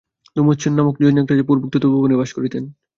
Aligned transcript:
দ্যুমৎসেন 0.35 0.73
নামক 0.77 0.95
জনৈক 1.01 1.27
রাজা 1.29 1.45
পূর্বোক্ত 1.47 1.75
তপোবনে 1.79 2.15
বাস 2.19 2.29
করিতেন। 2.33 2.63